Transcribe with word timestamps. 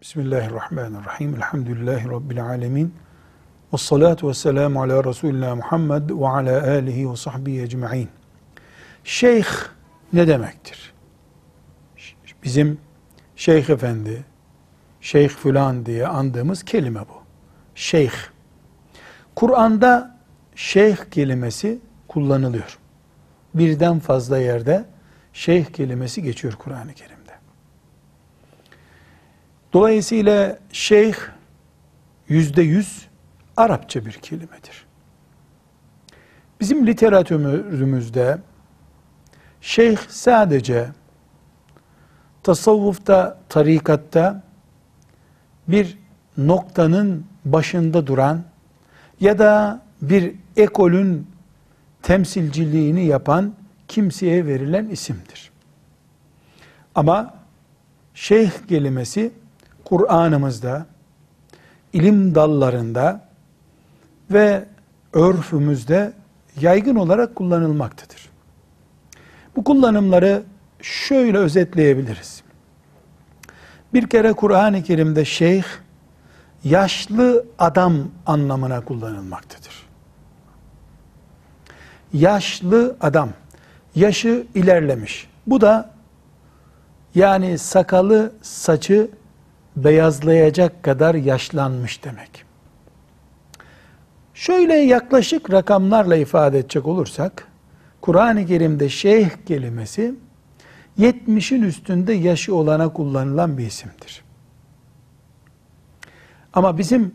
Bismillahirrahmanirrahim. 0.00 1.34
Elhamdülillahi 1.34 2.08
Rabbil 2.08 2.44
alemin. 2.44 2.94
Ve 3.72 3.76
salatu 3.76 4.28
ve 4.28 4.34
selamu 4.34 4.82
ala 4.82 5.04
Resulina 5.04 5.54
Muhammed 5.54 6.10
ve 6.10 6.28
ala 6.28 6.70
alihi 6.70 7.10
ve 7.10 7.16
sahbihi 7.16 7.62
ecma'in. 7.62 8.08
Şeyh 9.04 9.46
ne 10.12 10.28
demektir? 10.28 10.92
Bizim 12.44 12.80
şeyh 13.36 13.70
efendi, 13.70 14.24
şeyh 15.00 15.28
filan 15.28 15.86
diye 15.86 16.06
andığımız 16.06 16.62
kelime 16.62 17.00
bu. 17.00 17.22
Şeyh. 17.74 18.12
Kur'an'da 19.36 20.18
şeyh 20.54 20.96
kelimesi 21.10 21.78
kullanılıyor. 22.08 22.78
Birden 23.54 23.98
fazla 23.98 24.38
yerde 24.38 24.84
şeyh 25.32 25.64
kelimesi 25.64 26.22
geçiyor 26.22 26.54
Kur'an-ı 26.54 26.94
Kerim'de. 26.94 27.17
Dolayısıyla 29.72 30.58
şeyh 30.72 31.14
yüzde 32.28 32.62
yüz 32.62 33.08
Arapça 33.56 34.06
bir 34.06 34.12
kelimedir. 34.12 34.86
Bizim 36.60 36.86
literatürümüzde 36.86 38.38
şeyh 39.60 39.98
sadece 40.08 40.88
tasavvufta, 42.42 43.38
tarikatta 43.48 44.42
bir 45.68 45.98
noktanın 46.36 47.26
başında 47.44 48.06
duran 48.06 48.44
ya 49.20 49.38
da 49.38 49.82
bir 50.02 50.34
ekolün 50.56 51.26
temsilciliğini 52.02 53.04
yapan 53.04 53.54
kimseye 53.88 54.46
verilen 54.46 54.88
isimdir. 54.88 55.50
Ama 56.94 57.34
şeyh 58.14 58.50
kelimesi 58.68 59.32
Kur'an'ımızda, 59.88 60.86
ilim 61.92 62.34
dallarında 62.34 63.28
ve 64.30 64.64
örfümüzde 65.12 66.12
yaygın 66.60 66.96
olarak 66.96 67.36
kullanılmaktadır. 67.36 68.28
Bu 69.56 69.64
kullanımları 69.64 70.42
şöyle 70.82 71.38
özetleyebiliriz. 71.38 72.42
Bir 73.94 74.08
kere 74.08 74.32
Kur'an-ı 74.32 74.82
Kerim'de 74.82 75.24
şeyh, 75.24 75.64
yaşlı 76.64 77.44
adam 77.58 77.96
anlamına 78.26 78.84
kullanılmaktadır. 78.84 79.86
Yaşlı 82.12 82.96
adam, 83.00 83.28
yaşı 83.94 84.46
ilerlemiş. 84.54 85.28
Bu 85.46 85.60
da 85.60 85.90
yani 87.14 87.58
sakalı, 87.58 88.32
saçı 88.42 89.10
beyazlayacak 89.84 90.82
kadar 90.82 91.14
yaşlanmış 91.14 92.04
demek. 92.04 92.44
Şöyle 94.34 94.74
yaklaşık 94.74 95.52
rakamlarla 95.52 96.16
ifade 96.16 96.58
edecek 96.58 96.86
olursak, 96.86 97.48
Kur'an-ı 98.00 98.46
Kerim'de 98.46 98.88
şeyh 98.88 99.30
kelimesi 99.46 100.14
70'in 100.98 101.62
üstünde 101.62 102.12
yaşı 102.12 102.54
olana 102.54 102.92
kullanılan 102.92 103.58
bir 103.58 103.66
isimdir. 103.66 104.24
Ama 106.52 106.78
bizim 106.78 107.14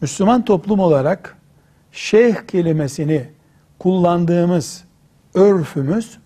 Müslüman 0.00 0.44
toplum 0.44 0.80
olarak 0.80 1.36
şeyh 1.92 2.34
kelimesini 2.48 3.28
kullandığımız 3.78 4.84
örfümüz 5.34 6.18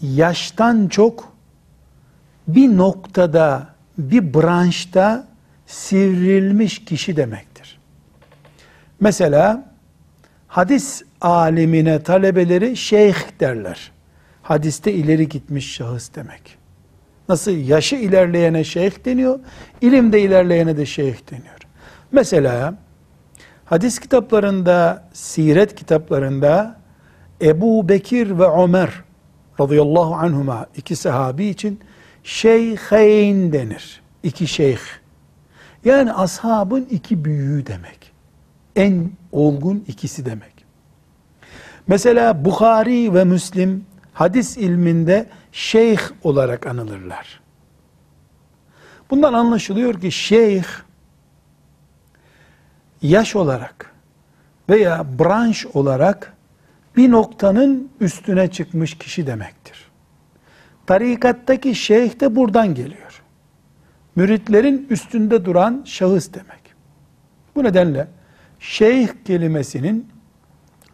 yaştan 0.00 0.88
çok 0.88 1.29
bir 2.54 2.76
noktada, 2.76 3.66
bir 3.98 4.34
branşta 4.34 5.26
sivrilmiş 5.66 6.84
kişi 6.84 7.16
demektir. 7.16 7.78
Mesela 9.00 9.72
hadis 10.48 11.02
alimine 11.20 12.02
talebeleri 12.02 12.76
şeyh 12.76 13.40
derler. 13.40 13.92
Hadiste 14.42 14.92
ileri 14.92 15.28
gitmiş 15.28 15.74
şahıs 15.74 16.14
demek. 16.14 16.58
Nasıl 17.28 17.50
yaşı 17.50 17.96
ilerleyene 17.96 18.64
şeyh 18.64 19.04
deniyor, 19.04 19.38
ilimde 19.80 20.20
ilerleyene 20.20 20.76
de 20.76 20.86
şeyh 20.86 21.16
deniyor. 21.30 21.58
Mesela 22.12 22.74
hadis 23.64 23.98
kitaplarında, 23.98 25.08
siret 25.12 25.74
kitaplarında 25.74 26.80
Ebu 27.42 27.88
Bekir 27.88 28.38
ve 28.38 28.62
Ömer 28.62 28.90
radıyallahu 29.60 30.14
anhuma 30.14 30.66
iki 30.76 30.96
sahabi 30.96 31.46
için 31.46 31.80
şeyheyn 32.24 33.52
denir. 33.52 34.02
İki 34.22 34.46
şeyh. 34.46 34.80
Yani 35.84 36.12
ashabın 36.12 36.84
iki 36.90 37.24
büyüğü 37.24 37.66
demek. 37.66 38.12
En 38.76 39.10
olgun 39.32 39.84
ikisi 39.88 40.26
demek. 40.26 40.64
Mesela 41.86 42.44
Bukhari 42.44 43.14
ve 43.14 43.24
Müslim 43.24 43.86
hadis 44.12 44.56
ilminde 44.56 45.26
şeyh 45.52 46.00
olarak 46.22 46.66
anılırlar. 46.66 47.40
Bundan 49.10 49.32
anlaşılıyor 49.32 50.00
ki 50.00 50.12
şeyh 50.12 50.64
yaş 53.02 53.36
olarak 53.36 53.94
veya 54.68 55.06
branş 55.18 55.66
olarak 55.66 56.36
bir 56.96 57.10
noktanın 57.10 57.90
üstüne 58.00 58.50
çıkmış 58.50 58.98
kişi 58.98 59.26
demektir. 59.26 59.89
Tarikattaki 60.90 61.74
şeyh 61.74 62.20
de 62.20 62.36
buradan 62.36 62.74
geliyor. 62.74 63.22
Müritlerin 64.16 64.86
üstünde 64.90 65.44
duran 65.44 65.82
şahıs 65.84 66.32
demek. 66.32 66.74
Bu 67.56 67.64
nedenle 67.64 68.08
şeyh 68.60 69.08
kelimesinin 69.24 70.08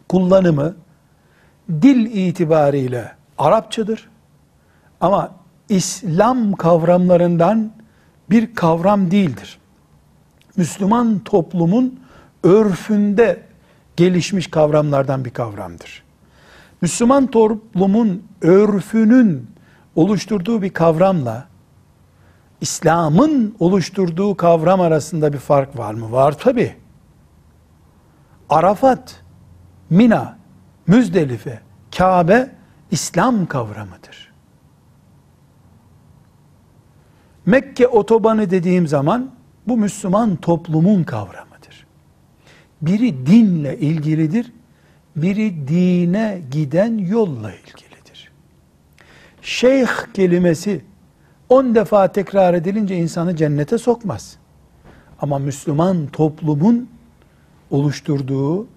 kullanımı 0.09 0.75
dil 1.69 2.05
itibariyle 2.05 3.11
Arapçadır. 3.37 4.09
Ama 5.01 5.35
İslam 5.69 6.53
kavramlarından 6.53 7.71
bir 8.29 8.55
kavram 8.55 9.11
değildir. 9.11 9.59
Müslüman 10.57 11.19
toplumun 11.19 11.99
örfünde 12.43 13.43
gelişmiş 13.95 14.47
kavramlardan 14.47 15.25
bir 15.25 15.31
kavramdır. 15.31 16.03
Müslüman 16.81 17.27
toplumun 17.27 18.23
örfünün 18.41 19.56
oluşturduğu 19.97 20.61
bir 20.61 20.69
kavramla 20.69 21.47
İslam'ın 22.61 23.55
oluşturduğu 23.59 24.37
kavram 24.37 24.81
arasında 24.81 25.33
bir 25.33 25.37
fark 25.37 25.77
var 25.77 25.93
mı? 25.93 26.11
Var 26.11 26.37
tabi. 26.37 26.75
Arafat, 28.49 29.23
Mina, 29.89 30.37
Müzdelife, 30.87 31.61
Kabe 31.97 32.51
İslam 32.91 33.45
kavramıdır. 33.45 34.33
Mekke 37.45 37.87
otobanı 37.87 38.49
dediğim 38.49 38.87
zaman 38.87 39.31
bu 39.67 39.77
Müslüman 39.77 40.35
toplumun 40.35 41.03
kavramıdır. 41.03 41.87
Biri 42.81 43.25
dinle 43.25 43.79
ilgilidir, 43.79 44.51
biri 45.15 45.67
dine 45.67 46.41
giden 46.51 46.97
yolla 46.97 47.51
ilgili 47.53 47.86
şeyh 49.41 49.89
kelimesi 50.13 50.81
on 51.49 51.75
defa 51.75 52.07
tekrar 52.07 52.53
edilince 52.53 52.95
insanı 52.95 53.35
cennete 53.35 53.77
sokmaz. 53.77 54.37
Ama 55.21 55.39
Müslüman 55.39 56.07
toplumun 56.07 56.89
oluşturduğu 57.71 58.67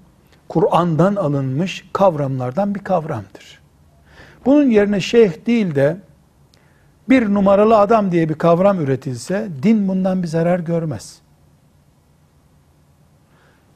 Kur'an'dan 0.49 1.17
alınmış 1.17 1.89
kavramlardan 1.93 2.75
bir 2.75 2.81
kavramdır. 2.81 3.61
Bunun 4.47 4.71
yerine 4.71 5.01
şeyh 5.01 5.47
değil 5.47 5.75
de 5.75 5.97
bir 7.09 7.35
numaralı 7.35 7.79
adam 7.79 8.13
diye 8.13 8.29
bir 8.29 8.35
kavram 8.35 8.81
üretilse 8.81 9.49
din 9.63 9.89
bundan 9.89 10.23
bir 10.23 10.29
zarar 10.29 10.59
görmez. 10.59 11.19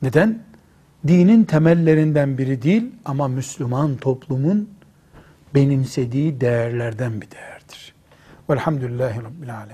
Neden? 0.03 0.39
Dinin 1.07 1.45
temellerinden 1.45 2.39
biri 2.39 2.63
değil 2.63 2.91
ama 3.05 3.29
Müslüman 3.29 3.97
toplumun 3.97 4.69
benimsediği 5.55 6.41
değerlerden 6.41 7.21
bir 7.21 7.31
değerdir. 7.31 7.95
Velhamdülillahi 8.51 9.23
Rabbil 9.23 9.57
Alem. 9.57 9.69